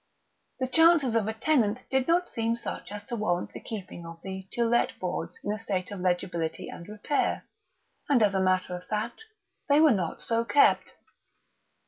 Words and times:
The 0.59 0.65
chances 0.67 1.13
of 1.15 1.27
a 1.27 1.33
tenant 1.33 1.85
did 1.91 2.07
not 2.07 2.27
seem 2.27 2.55
such 2.55 2.91
as 2.91 3.03
to 3.05 3.15
warrant 3.15 3.53
the 3.53 3.59
keeping 3.59 4.03
of 4.03 4.19
the 4.23 4.47
"To 4.53 4.65
Let" 4.65 4.97
boards 4.99 5.37
in 5.43 5.51
a 5.53 5.59
state 5.59 5.91
of 5.91 5.99
legibility 5.99 6.69
and 6.69 6.89
repair, 6.89 7.45
and 8.09 8.23
as 8.23 8.33
a 8.33 8.39
matter 8.41 8.75
of 8.75 8.87
fact 8.87 9.25
they 9.69 9.79
were 9.79 9.91
not 9.91 10.19
so 10.19 10.43
kept. 10.43 10.95